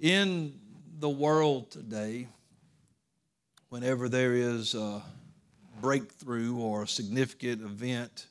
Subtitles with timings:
[0.00, 0.58] In
[0.98, 2.26] the world today,
[3.68, 5.02] whenever there is a
[5.82, 8.26] breakthrough or a significant event,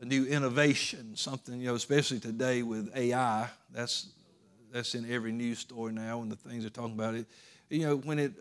[0.00, 4.08] a new innovation, something, you know, especially today with AI, that's
[4.72, 7.26] that's in every news story now and the things they're talking about it.
[7.68, 8.32] You know, when it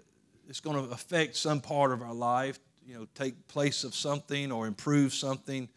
[0.48, 4.52] it's going to affect some part of our life, you know, take place of something
[4.52, 5.70] or improve something,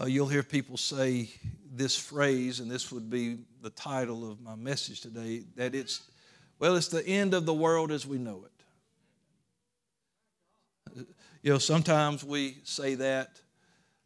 [0.00, 1.28] uh, you'll hear people say
[1.70, 6.02] this phrase, and this would be the title of my message today, that it's,
[6.58, 8.52] well, it's the end of the world as we know it.
[11.42, 13.40] You know, sometimes we say that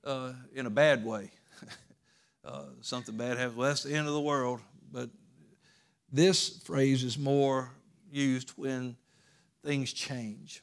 [0.04, 1.30] uh, in a bad way.
[2.44, 4.60] uh, something bad happens, well, that's the end of the world.
[4.92, 5.08] But
[6.12, 7.70] this phrase is more
[8.10, 8.96] used when
[9.64, 10.62] things change.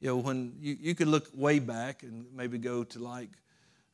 [0.00, 3.30] You know, when you, you could look way back and maybe go to like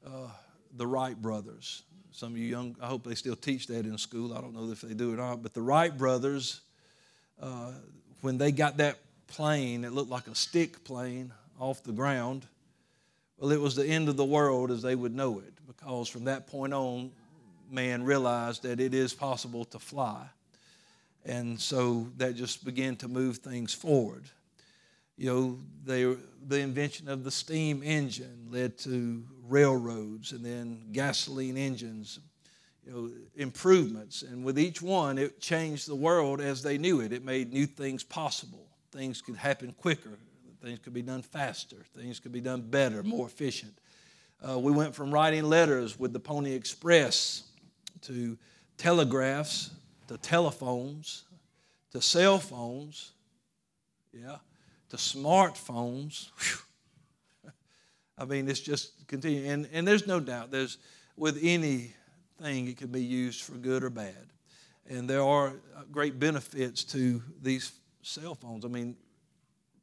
[0.05, 0.28] uh,
[0.74, 1.83] the Wright brothers.
[2.12, 4.36] Some of you young, I hope they still teach that in school.
[4.36, 5.42] I don't know if they do or not.
[5.42, 6.60] But the Wright brothers,
[7.40, 7.72] uh,
[8.20, 8.98] when they got that
[9.28, 12.46] plane, it looked like a stick plane off the ground.
[13.38, 16.24] Well, it was the end of the world as they would know it, because from
[16.24, 17.10] that point on,
[17.70, 20.26] man realized that it is possible to fly.
[21.24, 24.24] And so that just began to move things forward.
[25.16, 31.56] You know, they, the invention of the steam engine led to railroads and then gasoline
[31.56, 32.19] engines,
[32.84, 34.22] you know, improvements.
[34.22, 37.12] And with each one, it changed the world as they knew it.
[37.12, 38.66] It made new things possible.
[38.91, 40.19] Things could happen quicker,
[40.62, 43.72] things could be done faster, things could be done better, more efficient.
[44.47, 47.44] Uh, we went from writing letters with the Pony Express
[48.02, 48.36] to
[48.76, 49.70] telegraphs
[50.08, 51.24] to telephones
[51.92, 53.12] to cell phones,
[54.12, 54.36] yeah,
[54.92, 56.28] to smartphones.
[58.18, 59.48] I mean, it's just continuing.
[59.48, 60.76] And, and there's no doubt, there's
[61.16, 61.94] with anything,
[62.42, 64.26] it can be used for good or bad.
[64.86, 68.66] And there are uh, great benefits to these cell phones.
[68.66, 68.94] I mean,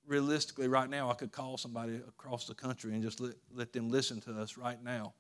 [0.06, 3.90] realistically, right now, I could call somebody across the country and just let, let them
[3.90, 5.14] listen to us right now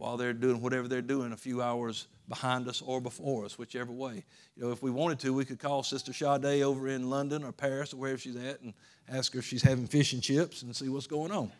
[0.00, 3.92] while they're doing whatever they're doing a few hours behind us or before us, whichever
[3.92, 4.24] way.
[4.56, 7.52] You know, if we wanted to, we could call Sister Sade over in London or
[7.52, 8.72] Paris or wherever she's at and
[9.10, 11.52] ask her if she's having fish and chips and see what's going on.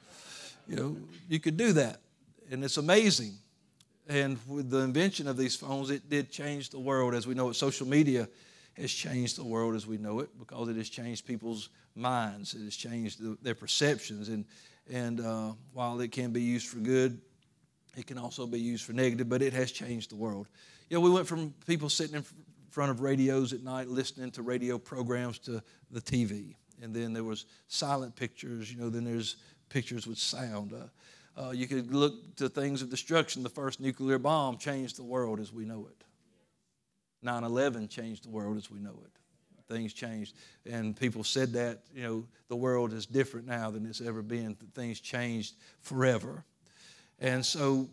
[0.66, 0.96] You know,
[1.28, 2.00] you could do that.
[2.50, 3.34] And it's amazing.
[4.08, 7.50] And with the invention of these phones, it did change the world as we know
[7.50, 7.56] it.
[7.56, 8.26] Social media
[8.72, 12.54] has changed the world as we know it because it has changed people's minds.
[12.54, 14.30] It has changed the, their perceptions.
[14.30, 14.46] And,
[14.90, 17.20] and uh, while it can be used for good,
[17.96, 20.46] it can also be used for negative, but it has changed the world.
[20.88, 22.24] You know, we went from people sitting in
[22.70, 26.54] front of radios at night listening to radio programs to the TV.
[26.82, 29.36] And then there was silent pictures, you know, then there's
[29.68, 30.72] pictures with sound.
[30.72, 33.42] Uh, uh, you could look to things of destruction.
[33.42, 36.04] The first nuclear bomb changed the world as we know it.
[37.22, 39.72] 9 11 changed the world as we know it.
[39.72, 40.34] Things changed.
[40.68, 44.56] And people said that, you know, the world is different now than it's ever been.
[44.74, 46.44] Things changed forever.
[47.20, 47.88] And so,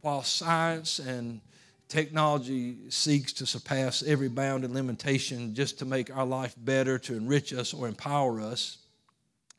[0.00, 1.40] while science and
[1.88, 7.16] technology seeks to surpass every bound and limitation just to make our life better, to
[7.16, 8.78] enrich us or empower us,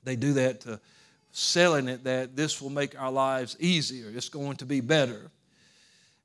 [0.03, 0.79] they do that to
[1.31, 5.31] selling it that this will make our lives easier, it's going to be better.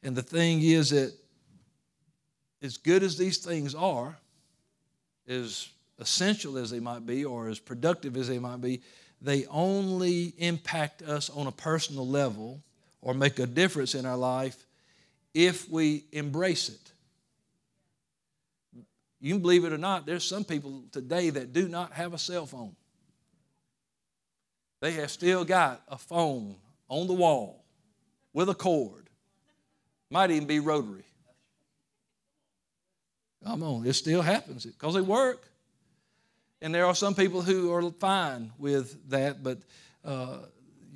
[0.02, 1.12] And the thing is that
[2.62, 4.16] as good as these things are,
[5.28, 5.68] as
[5.98, 8.82] essential as they might be, or as productive as they might be,
[9.24, 12.62] they only impact us on a personal level
[13.00, 14.66] or make a difference in our life
[15.32, 16.92] if we embrace it.
[19.20, 22.18] You can believe it or not, there's some people today that do not have a
[22.18, 22.76] cell phone.
[24.80, 26.56] They have still got a phone
[26.88, 27.64] on the wall
[28.34, 29.08] with a cord.
[30.10, 31.04] Might even be rotary.
[33.42, 35.48] Come on, it still happens because they work.
[36.64, 39.58] And there are some people who are fine with that, but
[40.02, 40.38] uh,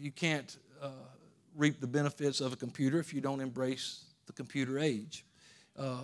[0.00, 0.88] you can't uh,
[1.54, 5.26] reap the benefits of a computer if you don't embrace the computer age.
[5.78, 5.98] Uh,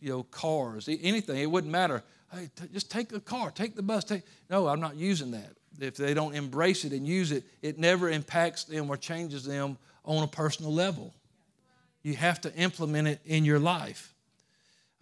[0.00, 2.04] you know, cars, anything, it wouldn't matter.
[2.32, 4.04] Hey, t- just take the car, take the bus.
[4.04, 5.50] Take no, I'm not using that.
[5.80, 9.78] If they don't embrace it and use it, it never impacts them or changes them
[10.04, 11.12] on a personal level.
[12.04, 14.14] You have to implement it in your life.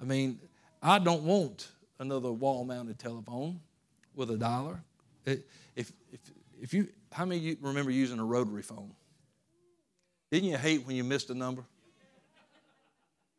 [0.01, 0.39] I mean,
[0.83, 1.69] I don't want
[1.99, 3.61] another wall-mounted telephone
[4.17, 4.83] with a dollar.
[5.25, 5.41] If,
[5.77, 5.93] if,
[6.61, 8.93] if you, how many you remember using a rotary phone?
[10.31, 11.65] Didn't you hate when you missed a number?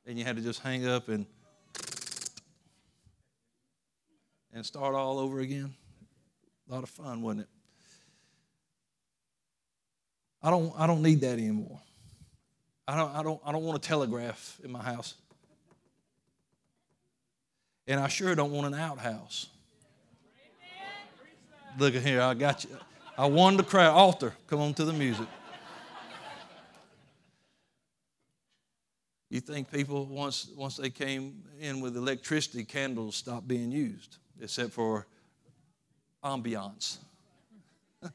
[0.05, 1.25] And you had to just hang up and
[4.53, 5.73] and start all over again?
[6.69, 7.49] A lot of fun, wasn't it?
[10.41, 11.81] I don't I don't need that anymore.
[12.87, 15.15] I don't I don't I don't want a telegraph in my house.
[17.85, 19.47] And I sure don't want an outhouse.
[21.77, 22.71] Look at here, I got you.
[23.17, 23.93] I won the crowd.
[23.93, 25.27] Altar, come on to the music.
[29.29, 34.71] You think people, once, once they came in with electricity, candles stopped being used, except
[34.71, 35.05] for
[36.23, 36.97] ambiance,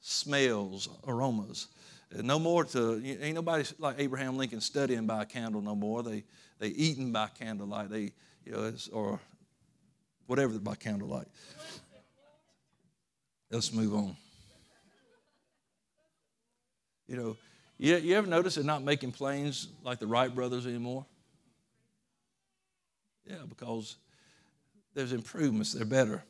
[0.00, 1.68] smells, aromas.
[2.14, 6.02] No more to, ain't nobody like Abraham Lincoln studying by a candle no more.
[6.02, 6.24] They,
[6.58, 8.12] they eating by candlelight, they,
[8.44, 9.20] you know, or
[10.26, 11.28] whatever by candlelight.
[13.50, 14.16] Let's move on.
[17.06, 17.36] You know,
[17.78, 21.06] you, you ever notice they're not making planes like the Wright brothers anymore?
[23.26, 23.96] Yeah, because
[24.94, 26.24] there's improvements, they're better.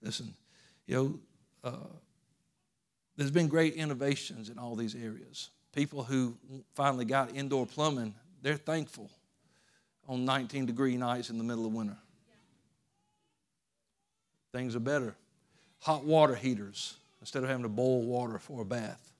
[0.00, 0.34] Listen,
[0.86, 1.96] you know, uh,
[3.16, 5.50] there's been great innovations in all these areas.
[5.72, 6.36] People who
[6.74, 9.10] finally got indoor plumbing, they're thankful
[10.08, 11.96] on 19 degree nights in the middle of winter.
[14.52, 15.14] Things are better.
[15.82, 19.12] Hot water heaters instead of having to boil water for a bath.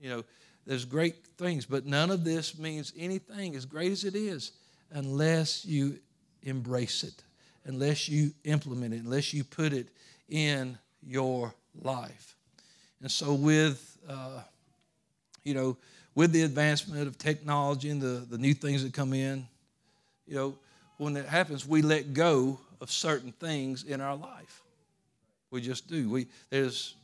[0.00, 0.24] You know,
[0.66, 4.52] there's great things, but none of this means anything as great as it is
[4.90, 5.98] unless you
[6.42, 7.22] embrace it,
[7.64, 9.88] unless you implement it, unless you put it
[10.28, 12.36] in your life.
[13.00, 14.42] And so, with uh,
[15.44, 15.76] you know,
[16.14, 19.46] with the advancement of technology and the, the new things that come in,
[20.26, 20.54] you know,
[20.98, 24.61] when that happens, we let go of certain things in our life.
[25.52, 26.08] We just do.
[26.08, 26.94] We there's,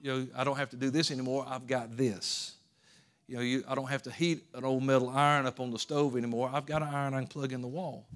[0.00, 1.44] you know, I don't have to do this anymore.
[1.46, 2.54] I've got this.
[3.26, 5.78] You know, you, I don't have to heat an old metal iron up on the
[5.78, 6.50] stove anymore.
[6.52, 8.06] I've got an iron I can plug in the wall.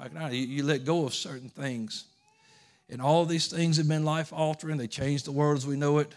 [0.00, 2.06] I can, you, you let go of certain things.
[2.90, 4.78] And all these things have been life altering.
[4.78, 6.10] They changed the world as we know it.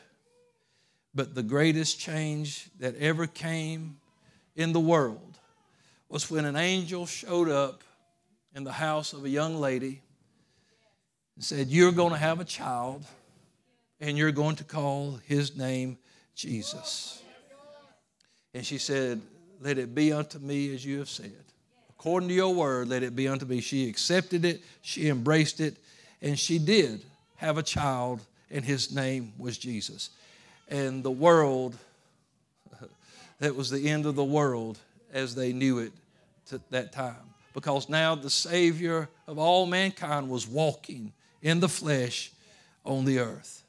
[1.13, 3.98] But the greatest change that ever came
[4.56, 5.38] in the world
[6.10, 7.83] was when an angel showed up
[8.56, 10.01] in the house of a young lady
[11.38, 13.06] and said, You're going to have a child,
[14.01, 15.98] and you're going to call his name
[16.36, 17.22] Jesus.
[18.54, 19.22] And she said,
[19.62, 21.31] Let it be unto me as you have said.
[21.92, 23.62] According to your word, let it be unto me.
[23.62, 25.78] She accepted it, she embraced it,
[26.22, 27.06] and she did
[27.36, 28.19] have a child,
[28.50, 30.10] and his name was Jesus.
[30.69, 31.75] And the world,
[33.40, 34.80] that was the end of the world
[35.13, 35.92] as they knew it
[36.51, 37.16] at that time.
[37.54, 42.31] Because now the Savior of all mankind was walking in the flesh
[42.86, 43.63] on the earth.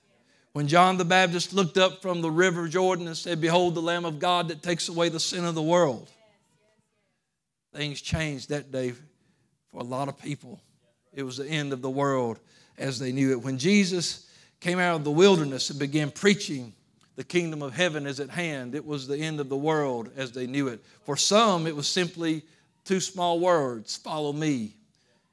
[0.52, 4.04] When John the Baptist looked up from the river Jordan and said, Behold, the Lamb
[4.04, 6.10] of God that takes away the sin of the world,
[7.74, 8.92] things changed that day
[9.70, 10.60] for a lot of people.
[11.12, 12.38] It was the end of the world
[12.78, 13.42] as they knew it.
[13.42, 14.28] When Jesus
[14.60, 16.72] came out of the wilderness and began preaching,
[17.16, 20.32] the kingdom of heaven is at hand, it was the end of the world as
[20.32, 20.82] they knew it.
[21.02, 22.42] For some, it was simply
[22.84, 24.74] two small words follow me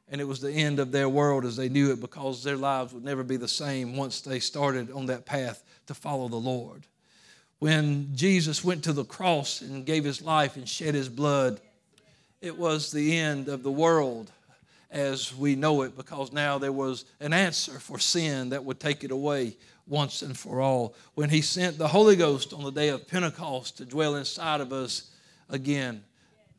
[0.10, 2.94] and it was the end of their world as they knew it because their lives
[2.94, 6.86] would never be the same once they started on that path to follow the Lord.
[7.60, 11.60] When Jesus went to the cross and gave his life and shed his blood,
[12.42, 14.32] it was the end of the world
[14.92, 19.04] as we know it because now there was an answer for sin that would take
[19.04, 19.58] it away
[19.88, 20.96] once and for all.
[21.16, 24.72] When he sent the Holy Ghost on the day of Pentecost to dwell inside of
[24.72, 25.12] us
[25.50, 26.04] again,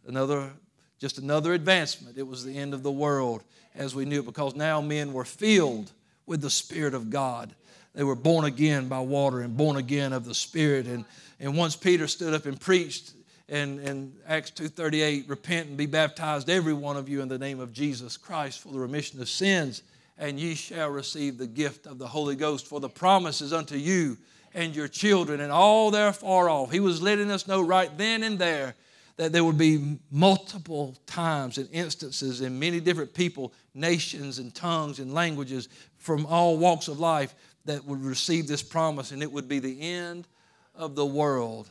[0.06, 0.50] another
[0.98, 2.18] just another advancement.
[2.18, 3.42] It was the end of the world
[3.74, 5.92] as we knew it because now men were filled
[6.26, 7.54] with the Spirit of God.
[7.94, 10.86] They were born again by water and born again of the Spirit.
[10.86, 11.04] And,
[11.40, 13.12] and once Peter stood up and preached
[13.48, 17.60] in, in Acts 2.38, repent and be baptized every one of you in the name
[17.60, 19.82] of Jesus Christ for the remission of sins,
[20.18, 24.16] and ye shall receive the gift of the Holy Ghost, for the promises unto you
[24.52, 26.72] and your children and all that are far off.
[26.72, 28.74] He was letting us know right then and there
[29.16, 34.98] that there would be multiple times and instances in many different people, nations, and tongues
[34.98, 39.48] and languages from all walks of life that would receive this promise, and it would
[39.48, 40.28] be the end
[40.74, 41.70] of the world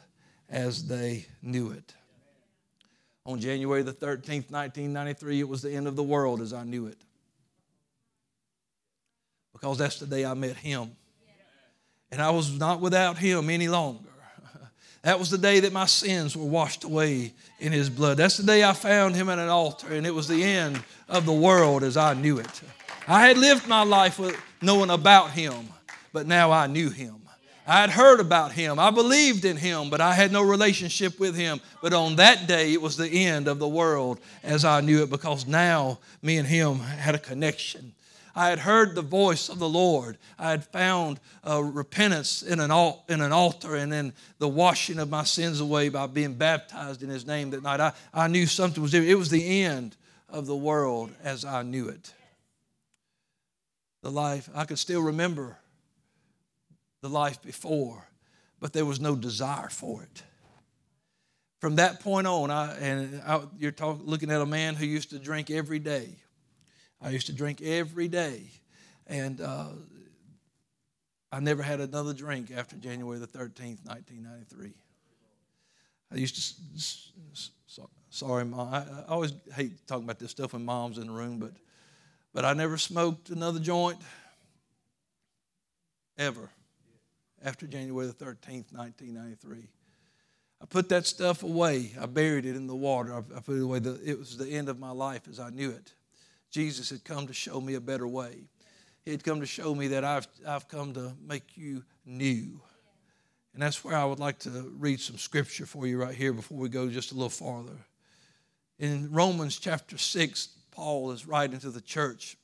[0.50, 1.94] as they knew it.
[3.26, 6.88] On January the 13th, 1993, it was the end of the world as I knew
[6.88, 6.98] it.
[9.54, 10.92] Because that's the day I met Him.
[12.12, 14.10] And I was not without Him any longer.
[15.06, 18.18] That was the day that my sins were washed away in his blood.
[18.18, 21.28] That's the day I found him at an altar, and it was the end of
[21.28, 22.62] the world as I knew it.
[23.08, 25.70] I had lived my life with knowing about him,
[26.12, 27.18] but now I knew him.
[27.68, 28.80] I had heard about him.
[28.80, 31.62] I believed in him, but I had no relationship with him.
[31.84, 35.12] But on that day, it was the end of the world as I knew it
[35.12, 37.94] because now me and him had a connection.
[38.36, 40.18] I had heard the voice of the Lord.
[40.38, 45.00] I had found uh, repentance in an, al- in an altar and then the washing
[45.00, 47.80] of my sins away by being baptized in His name that night.
[47.80, 49.04] I, I knew something was there.
[49.04, 49.96] It was the end
[50.28, 52.14] of the world as I knew it.
[54.04, 55.58] The life, I could still remember
[57.02, 58.06] the life before,
[58.60, 60.24] but there was no desire for it.
[61.62, 65.12] From that point on, I, and I, you're talk, looking at a man who used
[65.12, 66.10] to drink every day.
[67.02, 68.44] I used to drink every day.
[69.08, 69.70] And uh,
[71.32, 74.74] I never had another drink after January the 13th, 1993.
[76.12, 77.50] I used to,
[78.10, 78.74] sorry, mom.
[78.74, 81.52] I, always hate talking about this stuff when mom's in the room, but,
[82.34, 84.00] but I never smoked another joint
[86.18, 86.50] ever
[87.44, 89.68] after January the 13th, 1993.
[90.62, 91.92] I put that stuff away.
[92.00, 93.14] I buried it in the water.
[93.14, 93.80] I, I put it away.
[93.80, 95.94] The, it was the end of my life as I knew it.
[96.52, 98.48] Jesus had come to show me a better way.
[99.04, 102.60] He had come to show me that I've, I've come to make you new.
[103.54, 106.58] And that's where I would like to read some scripture for you right here before
[106.58, 107.78] we go just a little farther.
[108.80, 112.36] In Romans chapter 6, Paul is writing to the church.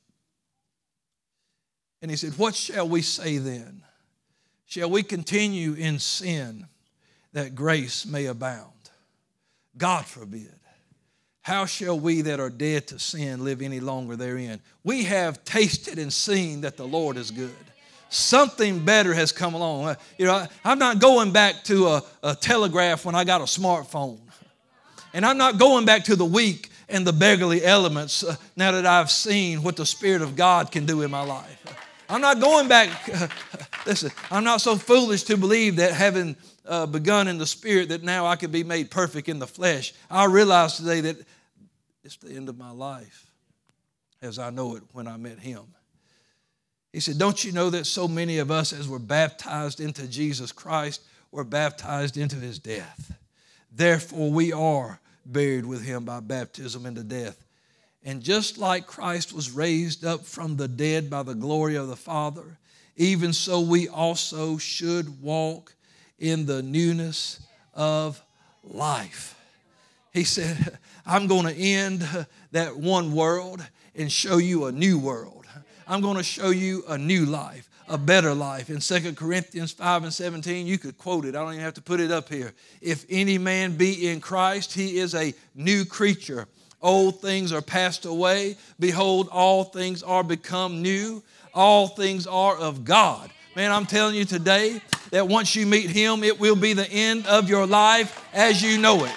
[2.00, 3.82] And he said, What shall we say then?
[4.64, 6.66] Shall we continue in sin
[7.34, 8.72] that grace may abound?
[9.76, 10.54] God forbid.
[11.42, 14.60] How shall we that are dead to sin live any longer therein?
[14.84, 17.50] We have tasted and seen that the Lord is good.
[18.10, 19.86] Something better has come along.
[19.86, 23.44] Uh, you know, I'm not going back to a, a telegraph when I got a
[23.44, 24.20] smartphone.
[25.12, 28.86] And I'm not going back to the weak and the beggarly elements uh, now that
[28.86, 31.58] I've seen what the Spirit of God can do in my life.
[32.08, 32.90] I'm not going back.
[33.12, 33.26] Uh,
[33.86, 38.02] listen, I'm not so foolish to believe that having uh, begun in the spirit that
[38.02, 39.92] now I could be made perfect in the flesh.
[40.10, 41.16] I realize today that
[42.04, 43.26] it's the end of my life
[44.20, 45.62] as I know it when I met him.
[46.92, 50.52] He said, Don't you know that so many of us, as we're baptized into Jesus
[50.52, 53.12] Christ, were baptized into his death?
[53.70, 57.42] Therefore, we are buried with him by baptism into death.
[58.04, 61.96] And just like Christ was raised up from the dead by the glory of the
[61.96, 62.58] Father,
[62.96, 65.74] even so we also should walk
[66.22, 67.40] in the newness
[67.74, 68.22] of
[68.64, 69.36] life.
[70.12, 72.08] He said, I'm going to end
[72.52, 73.60] that one world
[73.96, 75.46] and show you a new world.
[75.86, 78.70] I'm going to show you a new life, a better life.
[78.70, 81.34] In 2 Corinthians 5 and 17, you could quote it.
[81.34, 82.52] I don't even have to put it up here.
[82.80, 86.46] If any man be in Christ, he is a new creature.
[86.80, 88.56] Old things are passed away.
[88.78, 91.22] Behold, all things are become new.
[91.52, 93.30] All things are of God.
[93.54, 94.80] Man, I'm telling you today,
[95.12, 98.78] that once you meet Him, it will be the end of your life as you
[98.78, 99.12] know it.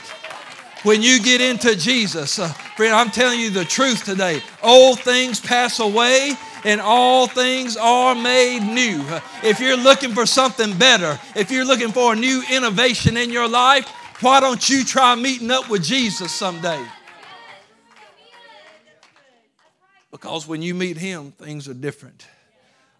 [0.83, 4.41] When you get into Jesus, uh, friend, I'm telling you the truth today.
[4.61, 6.33] Old things pass away
[6.65, 9.03] and all things are made new.
[9.41, 13.47] If you're looking for something better, if you're looking for a new innovation in your
[13.47, 13.87] life,
[14.19, 16.85] why don't you try meeting up with Jesus someday?
[20.11, 22.27] Because when you meet Him, things are different.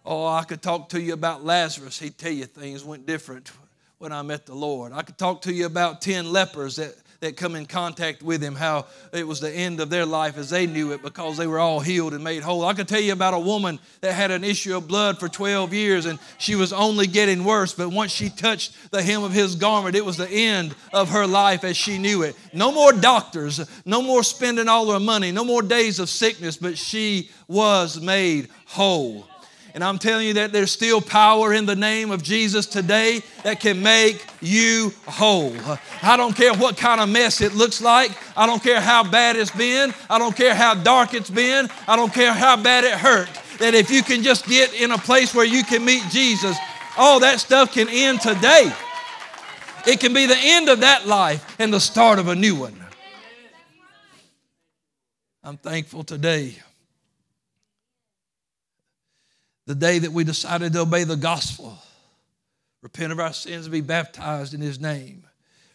[0.08, 1.98] Oh, I could talk to you about Lazarus.
[1.98, 3.50] He'd tell you things went different
[3.98, 4.92] when I met the Lord.
[4.92, 8.54] I could talk to you about 10 lepers that, that come in contact with him,
[8.54, 11.58] how it was the end of their life as they knew it because they were
[11.58, 12.64] all healed and made whole.
[12.64, 15.74] I could tell you about a woman that had an issue of blood for 12
[15.74, 19.56] years and she was only getting worse, but once she touched the hem of his
[19.56, 22.36] garment, it was the end of her life as she knew it.
[22.52, 26.78] No more doctors, no more spending all her money, no more days of sickness, but
[26.78, 29.26] she was made whole.
[29.76, 33.60] And I'm telling you that there's still power in the name of Jesus today that
[33.60, 35.54] can make you whole.
[36.02, 38.10] I don't care what kind of mess it looks like.
[38.38, 39.92] I don't care how bad it's been.
[40.08, 41.68] I don't care how dark it's been.
[41.86, 43.28] I don't care how bad it hurt.
[43.58, 46.56] That if you can just get in a place where you can meet Jesus,
[46.96, 48.72] all that stuff can end today.
[49.86, 52.82] It can be the end of that life and the start of a new one.
[55.44, 56.56] I'm thankful today
[59.66, 61.76] the day that we decided to obey the gospel,
[62.82, 65.26] repent of our sins, be baptized in His name,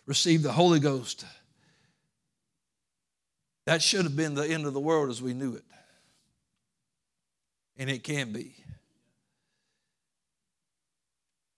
[0.05, 1.25] receive the Holy Ghost.
[3.65, 5.65] That should have been the end of the world as we knew it.
[7.77, 8.55] And it can be.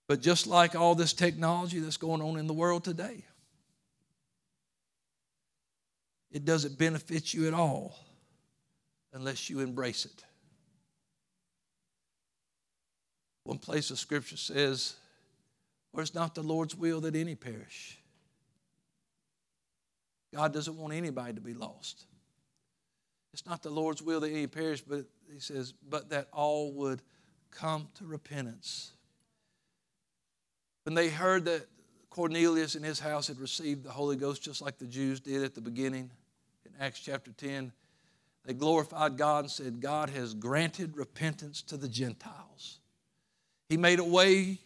[0.07, 3.23] But just like all this technology that's going on in the world today,
[6.31, 7.95] it doesn't benefit you at all
[9.13, 10.23] unless you embrace it.
[13.43, 14.95] One place of Scripture says,
[15.91, 17.97] For it's not the Lord's will that any perish.
[20.33, 22.05] God doesn't want anybody to be lost.
[23.33, 27.01] It's not the Lord's will that any perish, but He says, but that all would
[27.51, 28.91] come to repentance.
[30.85, 31.67] When they heard that
[32.09, 35.55] Cornelius and his house had received the Holy Ghost just like the Jews did at
[35.55, 36.11] the beginning
[36.65, 37.71] in Acts chapter 10,
[38.45, 42.79] They glorified God and said, God has granted repentance to the Gentiles.
[43.73, 44.59] He made a way,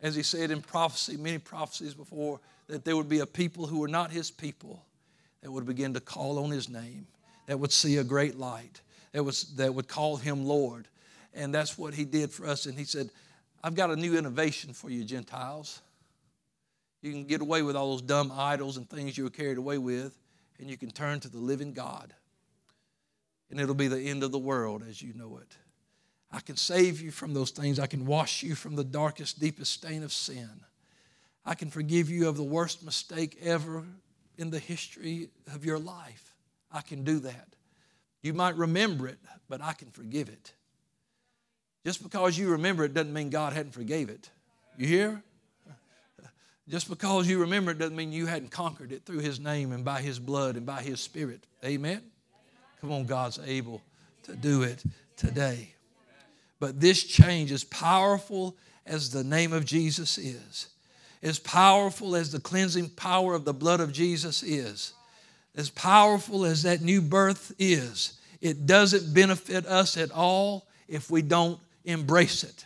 [0.00, 3.80] as he said in prophecy, many prophecies before, that there would be a people who
[3.80, 4.82] were not his people
[5.42, 7.06] that would begin to call on his name,
[7.48, 8.80] that would see a great light,
[9.12, 10.88] that, was, that would call him Lord.
[11.34, 12.64] And that's what he did for us.
[12.64, 13.10] And he said,
[13.62, 15.82] I've got a new innovation for you, Gentiles.
[17.02, 19.76] You can get away with all those dumb idols and things you were carried away
[19.76, 20.16] with,
[20.58, 22.14] and you can turn to the living God.
[23.50, 25.58] And it'll be the end of the world as you know it.
[26.32, 27.78] I can save you from those things.
[27.78, 30.48] I can wash you from the darkest, deepest stain of sin.
[31.44, 33.84] I can forgive you of the worst mistake ever
[34.38, 36.34] in the history of your life.
[36.70, 37.48] I can do that.
[38.22, 39.18] You might remember it,
[39.48, 40.52] but I can forgive it.
[41.84, 44.30] Just because you remember it doesn't mean God hadn't forgave it.
[44.76, 45.22] You hear?
[46.68, 49.84] Just because you remember it doesn't mean you hadn't conquered it through His name and
[49.84, 51.46] by His blood and by His Spirit.
[51.64, 52.02] Amen?
[52.80, 53.82] Come on, God's able
[54.24, 54.82] to do it
[55.16, 55.74] today.
[56.60, 60.68] But this change, as powerful as the name of Jesus is,
[61.22, 64.92] as powerful as the cleansing power of the blood of Jesus is,
[65.56, 71.22] as powerful as that new birth is, it doesn't benefit us at all if we
[71.22, 72.64] don't embrace it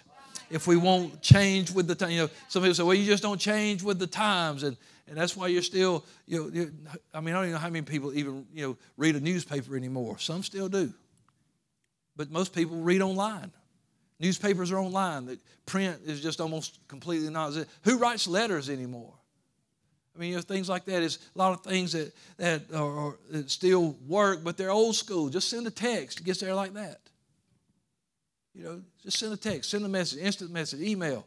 [0.51, 2.11] if we won't change with the time.
[2.11, 4.63] You know, some people say, well, you just don't change with the times.
[4.63, 4.77] And,
[5.09, 6.69] and that's why you're still, you know,
[7.13, 9.77] I mean, I don't even know how many people even, you know, read a newspaper
[9.77, 10.19] anymore.
[10.19, 10.93] Some still do.
[12.17, 13.51] But most people read online.
[14.21, 15.27] Newspapers are online.
[15.27, 17.53] The print is just almost completely not.
[17.83, 19.13] Who writes letters anymore?
[20.15, 23.17] I mean, you know, things like that is a lot of things that, that, are,
[23.31, 25.29] that still work, but they're old school.
[25.29, 26.21] Just send a text.
[26.21, 27.01] It gets there like that.
[28.55, 31.27] You know, just send a text, send a message, instant message, email.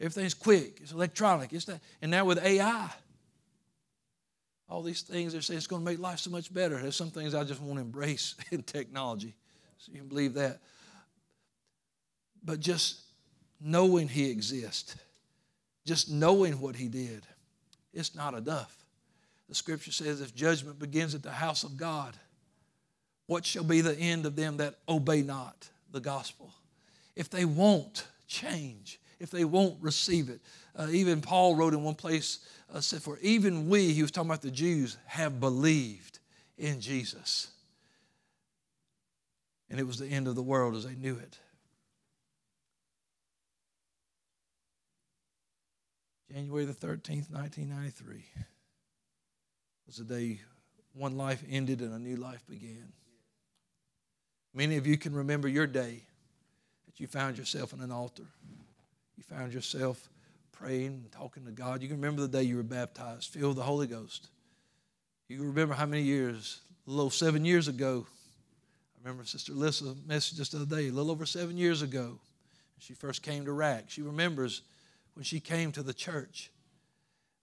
[0.00, 0.78] Everything's quick.
[0.80, 1.52] It's electronic.
[1.52, 1.80] It's that.
[2.00, 2.88] And now with AI,
[4.68, 6.80] all these things they're saying it's going to make life so much better.
[6.80, 9.34] There's some things I just want to embrace in technology.
[9.78, 10.60] So you can believe that.
[12.44, 13.00] But just
[13.60, 14.96] knowing He exists,
[15.84, 17.22] just knowing what He did,
[17.92, 18.76] it's not enough.
[19.48, 22.16] The scripture says if judgment begins at the house of God,
[23.26, 26.52] what shall be the end of them that obey not the gospel?
[27.14, 30.40] If they won't change, if they won't receive it.
[30.74, 32.40] Uh, even Paul wrote in one place,
[32.72, 36.18] uh, said, For even we, he was talking about the Jews, have believed
[36.58, 37.52] in Jesus.
[39.70, 41.38] And it was the end of the world as they knew it.
[46.32, 48.24] January the 13th, 1993
[49.86, 50.40] was the day
[50.94, 52.90] one life ended and a new life began.
[54.54, 56.04] Many of you can remember your day
[56.86, 58.22] that you found yourself in an altar.
[59.16, 60.08] You found yourself
[60.52, 61.82] praying and talking to God.
[61.82, 64.28] You can remember the day you were baptized, filled with the Holy Ghost.
[65.28, 68.06] You can remember how many years, a little seven years ago.
[68.96, 72.18] I remember Sister Alyssa messaged us the other day, a little over seven years ago.
[72.78, 73.90] She first came to RAC.
[73.90, 74.62] She remembers
[75.14, 76.50] when she came to the church.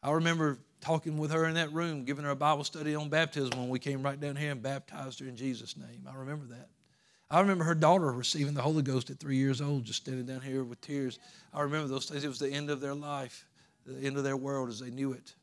[0.02, 3.60] I remember talking with her in that room, giving her a Bible study on baptism
[3.60, 6.08] when we came right down here and baptized her in Jesus' name.
[6.10, 6.70] I remember that.
[7.32, 10.42] I remember her daughter receiving the Holy Ghost at three years old, just standing down
[10.42, 11.20] here with tears.
[11.54, 12.24] I remember those days.
[12.24, 13.46] It was the end of their life,
[13.86, 15.36] the end of their world as they knew it.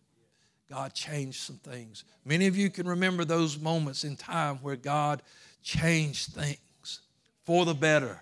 [0.69, 2.03] God changed some things.
[2.25, 5.23] Many of you can remember those moments in time where God
[5.62, 7.01] changed things
[7.45, 8.21] for the better.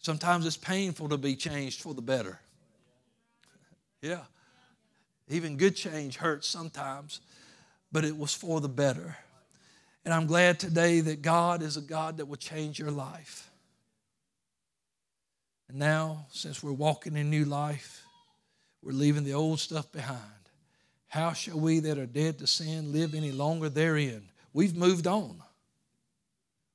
[0.00, 2.40] Sometimes it's painful to be changed for the better.
[4.02, 4.22] Yeah.
[5.28, 7.20] Even good change hurts sometimes,
[7.92, 9.16] but it was for the better.
[10.04, 13.50] And I'm glad today that God is a God that will change your life.
[15.68, 18.04] And now, since we're walking in new life,
[18.82, 20.18] we're leaving the old stuff behind.
[21.06, 24.22] How shall we that are dead to sin live any longer therein?
[24.52, 25.42] We've moved on.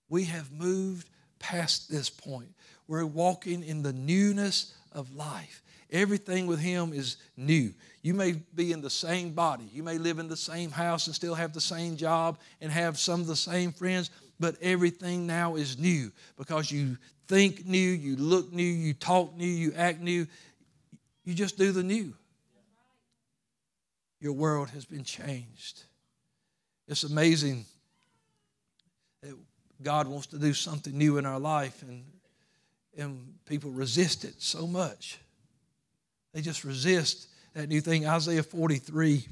[0.07, 1.09] We have moved
[1.39, 2.53] past this point.
[2.87, 5.61] We're walking in the newness of life.
[5.91, 7.73] Everything with Him is new.
[8.01, 11.15] You may be in the same body, you may live in the same house and
[11.15, 15.55] still have the same job and have some of the same friends, but everything now
[15.55, 20.27] is new because you think new, you look new, you talk new, you act new.
[21.23, 22.13] You just do the new.
[24.19, 25.83] Your world has been changed.
[26.87, 27.65] It's amazing
[29.21, 29.35] that
[29.81, 32.03] God wants to do something new in our life, and,
[32.97, 35.19] and people resist it so much.
[36.33, 38.07] They just resist that new thing.
[38.07, 39.25] Isaiah 43,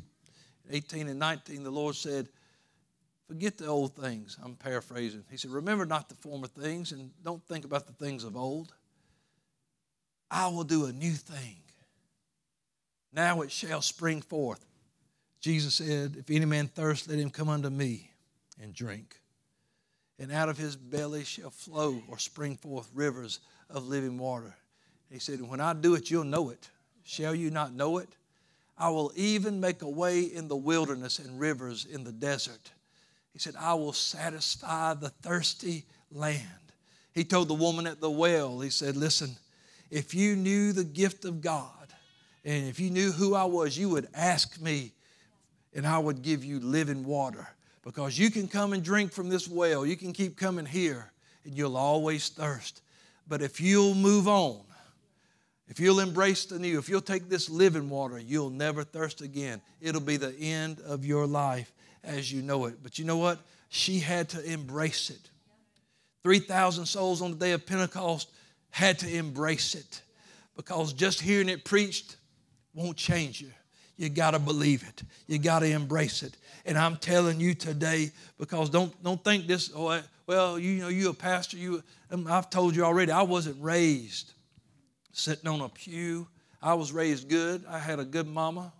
[0.71, 2.29] 18 and 19, the Lord said,
[3.27, 4.37] Forget the old things.
[4.43, 5.23] I'm paraphrasing.
[5.31, 8.73] He said, Remember not the former things and don't think about the things of old.
[10.29, 11.57] I will do a new thing.
[13.13, 14.65] Now it shall spring forth.
[15.39, 18.11] Jesus said, If any man thirst, let him come unto me
[18.61, 19.19] and drink.
[20.19, 24.55] And out of his belly shall flow or spring forth rivers of living water.
[25.11, 26.69] He said, When I do it, you'll know it.
[27.03, 28.09] Shall you not know it?
[28.77, 32.71] I will even make a way in the wilderness and rivers in the desert.
[33.31, 36.41] He said, I will satisfy the thirsty land.
[37.13, 39.35] He told the woman at the well, He said, Listen,
[39.91, 41.69] if you knew the gift of God
[42.43, 44.93] and if you knew who I was, you would ask me
[45.75, 47.47] and I would give you living water.
[47.83, 51.11] Because you can come and drink from this well, you can keep coming here,
[51.43, 52.81] and you'll always thirst.
[53.27, 54.59] But if you'll move on,
[55.67, 59.61] if you'll embrace the new, if you'll take this living water, you'll never thirst again.
[59.81, 61.71] It'll be the end of your life
[62.03, 62.75] as you know it.
[62.83, 63.39] But you know what?
[63.69, 65.29] She had to embrace it.
[66.23, 68.29] 3,000 souls on the day of Pentecost
[68.69, 70.01] had to embrace it
[70.55, 72.17] because just hearing it preached
[72.73, 73.51] won't change you.
[73.97, 75.03] You got to believe it.
[75.27, 76.35] You got to embrace it.
[76.65, 79.71] And I'm telling you today, because don't don't think this.
[79.75, 81.57] Oh, well, you know, you a pastor.
[81.57, 83.11] You, um, I've told you already.
[83.11, 84.33] I wasn't raised
[85.11, 86.27] sitting on a pew.
[86.61, 87.65] I was raised good.
[87.67, 88.73] I had a good mama,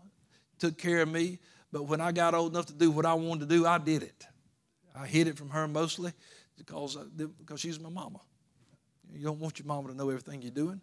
[0.58, 1.40] took care of me.
[1.72, 4.04] But when I got old enough to do what I wanted to do, I did
[4.04, 4.26] it.
[4.96, 6.14] I hid it from her mostly
[6.58, 8.20] because because she's my mama.
[9.12, 10.82] You don't want your mama to know everything you're doing.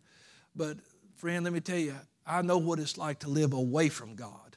[0.55, 0.79] But
[1.16, 1.94] friend, let me tell you,
[2.27, 4.57] I know what it's like to live away from God,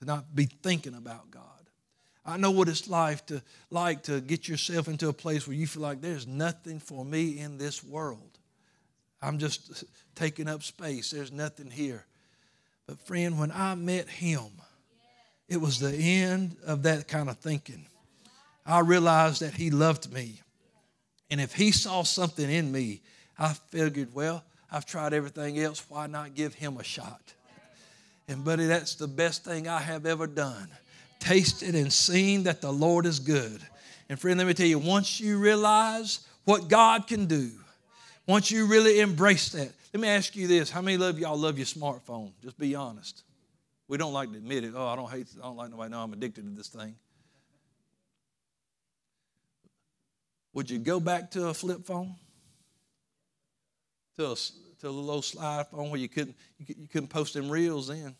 [0.00, 1.53] to not be thinking about God.
[2.26, 5.66] I know what it's like to, like to get yourself into a place where you
[5.66, 8.38] feel like there's nothing for me in this world.
[9.20, 9.84] I'm just
[10.14, 11.10] taking up space.
[11.10, 12.04] There's nothing here.
[12.86, 14.50] But, friend, when I met him,
[15.48, 17.86] it was the end of that kind of thinking.
[18.66, 20.40] I realized that he loved me.
[21.30, 23.02] And if he saw something in me,
[23.38, 25.84] I figured, well, I've tried everything else.
[25.88, 27.34] Why not give him a shot?
[28.28, 30.68] And, buddy, that's the best thing I have ever done.
[31.24, 33.62] Tasted and seen that the Lord is good.
[34.10, 37.50] And, friend, let me tell you, once you realize what God can do,
[38.26, 40.68] once you really embrace that, let me ask you this.
[40.68, 42.32] How many of y'all love your smartphone?
[42.42, 43.22] Just be honest.
[43.88, 44.74] We don't like to admit it.
[44.76, 46.94] Oh, I don't hate, I don't like nobody know I'm addicted to this thing.
[50.52, 52.16] Would you go back to a flip phone?
[54.18, 57.88] To a, to a little slide phone where you couldn't, you couldn't post them reels
[57.88, 58.14] in?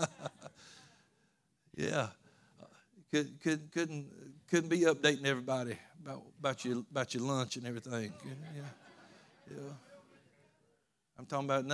[1.76, 2.08] yeah.
[3.10, 4.06] Could, could, couldn't,
[4.48, 8.12] couldn't be updating everybody about, about, your, about your lunch and everything.
[8.24, 8.62] Yeah.
[9.50, 9.56] yeah.
[11.18, 11.66] I'm talking about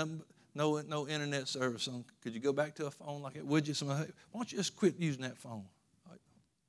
[0.54, 1.86] no, no internet service.
[1.88, 2.04] On.
[2.22, 3.46] Could you go back to a phone like that?
[3.46, 3.74] Would you?
[3.86, 5.64] Why don't you just quit using that phone?
[6.08, 6.20] Like,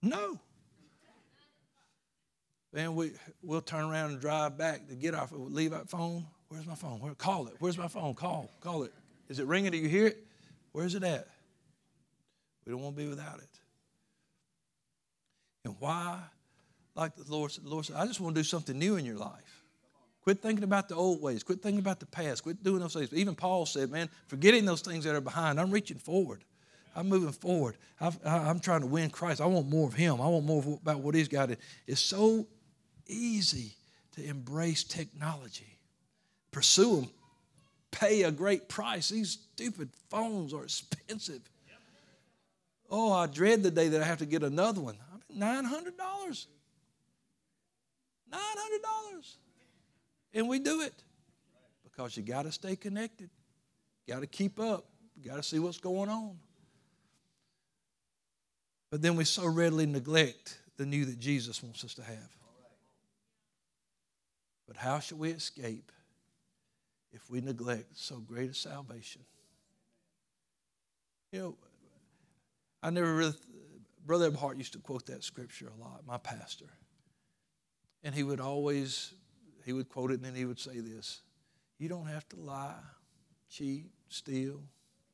[0.01, 0.39] no.
[2.73, 6.25] Then we, we'll turn around and drive back to get our, leave our phone.
[6.49, 6.99] Where's my phone?
[6.99, 7.55] Where, call it.
[7.59, 8.13] Where's my phone?
[8.13, 8.93] Call, call it.
[9.29, 9.71] Is it ringing?
[9.71, 10.25] Do you hear it?
[10.73, 11.27] Where's it at?
[12.67, 13.59] We don't want to be without it.
[15.63, 16.19] And why?
[16.95, 19.05] Like the Lord said, the Lord said, I just want to do something new in
[19.05, 19.63] your life.
[20.21, 21.43] Quit thinking about the old ways.
[21.43, 22.43] Quit thinking about the past.
[22.43, 23.13] Quit doing those things.
[23.13, 26.43] Even Paul said, man, forgetting those things that are behind, I'm reaching forward.
[26.93, 27.77] I'm moving forward.
[28.01, 29.39] i am trying to win Christ.
[29.39, 30.19] I want more of Him.
[30.19, 31.51] I want more about what He's got.
[31.85, 32.47] It's so
[33.07, 33.71] easy
[34.17, 35.77] to embrace technology,
[36.51, 37.09] pursue them,
[37.91, 39.07] pay a great price.
[39.07, 41.41] These stupid phones are expensive.
[42.89, 44.95] Oh, I dread the day that I have to get another one.
[45.11, 46.47] I mean, $900.
[48.31, 48.37] $900.
[50.33, 50.93] And we do it
[51.83, 53.29] because you got to stay connected.
[54.07, 54.85] Got to keep up.
[55.25, 56.37] Got to see what's going on.
[58.89, 62.37] But then we so readily neglect the new that Jesus wants us to have.
[64.67, 65.91] But how shall we escape
[67.11, 69.23] if we neglect so great a salvation?
[71.31, 71.57] You know,
[72.87, 73.33] I never really,
[74.05, 76.69] Brother Eberhart used to quote that scripture a lot, my pastor.
[78.01, 79.13] And he would always
[79.65, 81.19] he would quote it and then he would say this
[81.79, 82.79] You don't have to lie,
[83.49, 84.63] cheat, steal,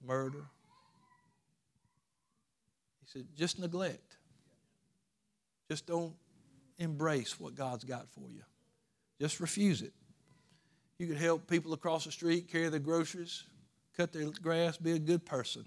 [0.06, 0.46] murder.
[3.02, 4.18] He said, just neglect.
[5.68, 6.14] Just don't
[6.78, 8.44] embrace what God's got for you.
[9.20, 9.94] Just refuse it.
[11.00, 13.46] You could help people across the street carry their groceries,
[13.98, 15.66] cut their grass, be a good person,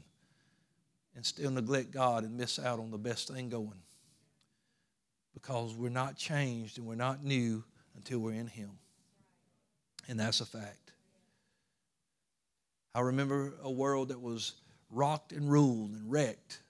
[1.16, 3.82] and still neglect God and miss out on the best thing going.
[5.34, 7.64] Because we're not changed and we're not new
[7.96, 8.70] until we're in Him.
[10.08, 10.92] And that's a fact.
[12.94, 14.52] I remember a world that was
[14.90, 16.60] rocked and ruled and wrecked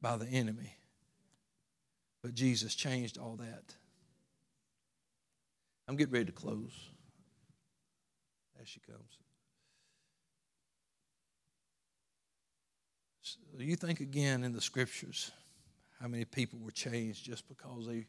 [0.00, 0.76] by the enemy.
[2.22, 3.74] But Jesus changed all that.
[5.88, 6.72] I'm getting ready to close.
[8.60, 9.21] As she comes.
[13.58, 15.30] You think again in the scriptures
[16.00, 18.06] how many people were changed just because they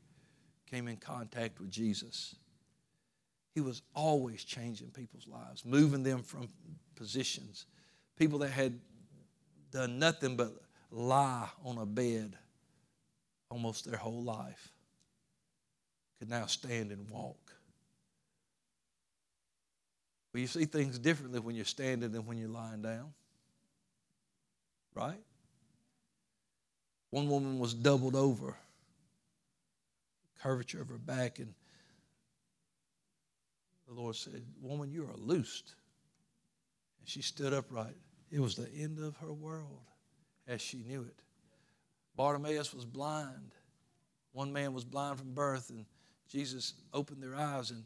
[0.70, 2.36] came in contact with Jesus.
[3.54, 6.48] He was always changing people's lives, moving them from
[6.96, 7.68] positions.
[8.18, 8.80] People that had
[9.72, 10.54] done nothing but
[10.90, 12.36] lie on a bed
[13.50, 14.72] almost their whole life
[16.18, 17.38] could now stand and walk.
[20.34, 23.14] Well, you see things differently when you're standing than when you're lying down.
[24.96, 25.22] Right?
[27.14, 28.58] One woman was doubled over,
[30.42, 31.54] curvature of her back, and
[33.88, 35.76] the Lord said, Woman, you are loosed.
[37.00, 37.94] And she stood upright.
[38.32, 39.84] It was the end of her world
[40.48, 41.20] as she knew it.
[42.16, 43.52] Bartimaeus was blind.
[44.32, 45.86] One man was blind from birth, and
[46.28, 47.84] Jesus opened their eyes, and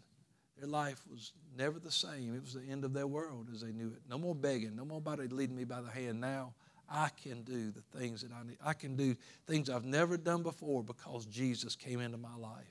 [0.57, 2.33] their life was never the same.
[2.33, 4.03] It was the end of their world as they knew it.
[4.09, 6.21] No more begging, no more body leading me by the hand.
[6.21, 6.53] Now
[6.89, 8.57] I can do the things that I need.
[8.63, 12.65] I can do things I've never done before because Jesus came into my life.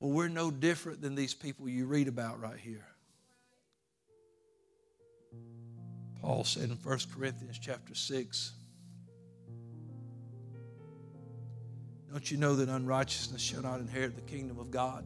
[0.00, 2.86] Well, we're no different than these people you read about right here.
[6.20, 8.52] Paul said in 1 Corinthians chapter 6,
[12.10, 15.04] Don't you know that unrighteousness shall not inherit the kingdom of God?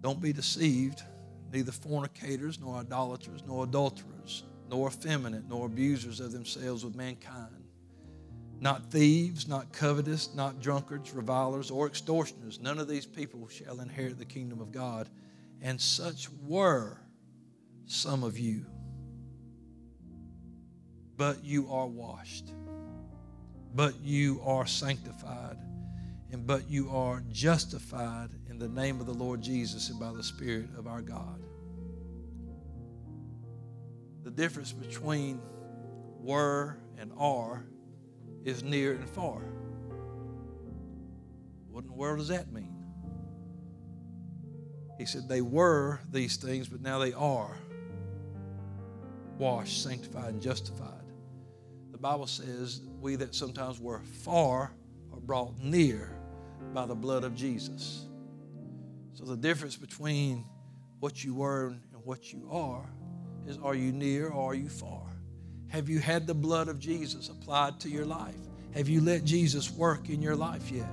[0.00, 1.02] Don't be deceived,
[1.52, 7.64] neither fornicators, nor idolaters, nor adulterers, nor effeminate, nor abusers of themselves with mankind.
[8.58, 12.58] Not thieves, not covetous, not drunkards, revilers, or extortioners.
[12.60, 15.08] None of these people shall inherit the kingdom of God.
[15.60, 16.98] And such were
[17.86, 18.64] some of you.
[21.16, 22.52] But you are washed,
[23.74, 25.56] but you are sanctified,
[26.30, 30.22] and but you are justified in the name of the Lord Jesus and by the
[30.22, 31.45] Spirit of our God.
[34.36, 35.40] Difference between
[36.20, 37.64] were and are
[38.44, 39.40] is near and far.
[41.70, 42.74] What in the world does that mean?
[44.98, 47.56] He said they were these things, but now they are
[49.38, 50.92] washed, sanctified, and justified.
[51.92, 54.72] The Bible says we that sometimes were far
[55.12, 56.14] are brought near
[56.74, 58.06] by the blood of Jesus.
[59.14, 60.44] So the difference between
[61.00, 62.86] what you were and what you are
[63.46, 65.02] is are you near or are you far?
[65.68, 68.34] Have you had the blood of Jesus applied to your life?
[68.74, 70.86] Have you let Jesus work in your life yet?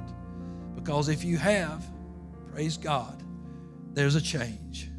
[0.76, 1.84] Because if you have,
[2.52, 3.22] praise God,
[3.94, 4.90] there's a change.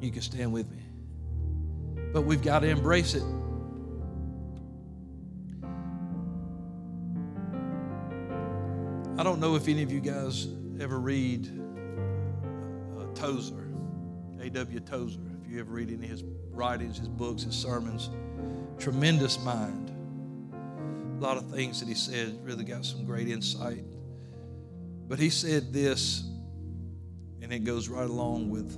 [0.00, 0.82] You can stand with me.
[2.12, 3.22] But we've got to embrace it.
[9.18, 10.46] I don't know if any of you guys
[10.78, 11.48] ever read
[12.98, 13.65] uh, Tozer,
[14.46, 14.80] A.W.
[14.80, 15.20] Tozer.
[15.44, 18.10] If you ever read any of his writings, his books, his sermons,
[18.78, 19.90] tremendous mind.
[21.18, 23.84] A lot of things that he said really got some great insight.
[25.08, 26.24] But he said this,
[27.40, 28.72] and it goes right along with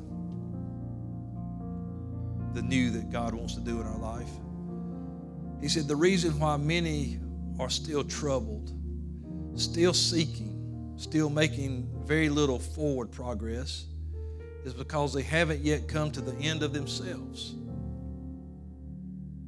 [2.54, 4.30] the new that God wants to do in our life.
[5.60, 7.18] He said, The reason why many
[7.58, 8.72] are still troubled
[9.58, 13.86] still seeking, still making very little forward progress,
[14.64, 17.54] is because they haven't yet come to the end of themselves.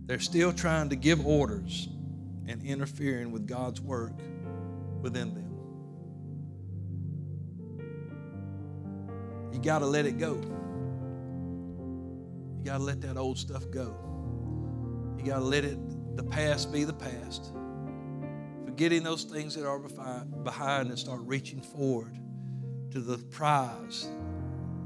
[0.06, 1.88] They're still trying to give orders
[2.46, 4.12] and interfering with God's work
[5.00, 5.46] within them.
[9.52, 10.34] You got to let it go.
[12.58, 13.94] You got to let that old stuff go.
[15.18, 15.78] You got to let it
[16.16, 17.52] the past be the past
[18.80, 22.18] forgetting those things that are behind and start reaching forward
[22.90, 24.08] to the prize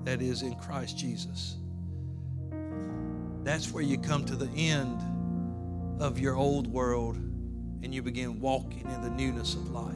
[0.04, 1.56] that is in Christ Jesus.
[3.42, 5.00] That's where you come to the end
[6.00, 9.94] of your old world and you begin walking in the newness of life.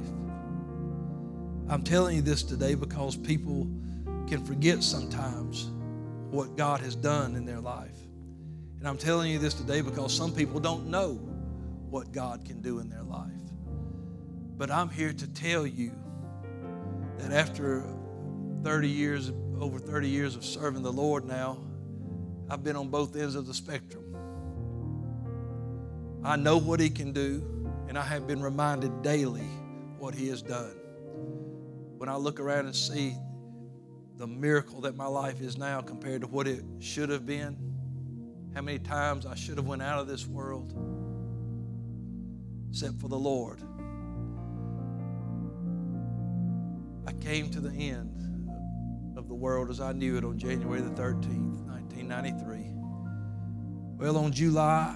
[1.68, 3.66] I'm telling you this today because people
[4.26, 5.70] can forget sometimes
[6.30, 7.96] what God has done in their life.
[8.78, 11.14] And I'm telling you this today because some people don't know
[11.90, 13.32] what God can do in their life.
[14.56, 15.92] But I'm here to tell you
[17.18, 17.84] that after
[18.62, 21.58] 30 years, over 30 years of serving the Lord now,
[22.50, 24.04] I've been on both ends of the spectrum.
[26.24, 27.42] I know what He can do,
[27.88, 29.48] and I have been reminded daily
[29.98, 30.74] what He has done.
[31.96, 33.16] When I look around and see
[34.16, 37.56] the miracle that my life is now compared to what it should have been,
[38.54, 40.72] how many times I should have went out of this world,
[42.70, 43.60] except for the Lord.
[47.06, 48.27] I came to the end
[49.18, 52.66] of the world as I knew it on January the 13th, 1993.
[53.98, 54.94] Well, on July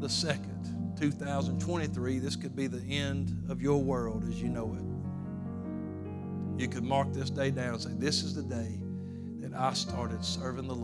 [0.00, 6.60] the 2nd, 2023, this could be the end of your world as you know it.
[6.60, 8.80] You could mark this day down and say, This is the day
[9.38, 10.78] that I started serving the Lord.